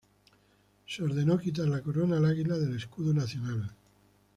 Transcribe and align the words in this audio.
Se 0.87 1.03
ordenó 1.03 1.37
quitar 1.37 1.67
la 1.67 1.83
corona 1.83 2.17
al 2.17 2.25
águila 2.25 2.57
del 2.57 2.75
escudo 2.75 3.13
nacional. 3.13 3.71